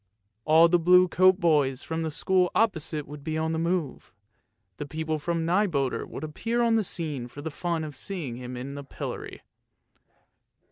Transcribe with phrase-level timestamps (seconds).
[0.45, 4.11] All the blue coat boys from the school opposite would be on the move,
[4.77, 8.57] the people from Nyboder would appear on the scene for the fun of seeing him
[8.57, 9.43] in the pillory.